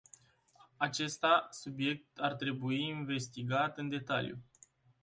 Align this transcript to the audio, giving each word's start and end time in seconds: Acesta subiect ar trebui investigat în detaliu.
Acesta 0.77 1.47
subiect 1.51 2.17
ar 2.17 2.33
trebui 2.35 2.81
investigat 2.83 3.77
în 3.77 3.89
detaliu. 3.89 4.39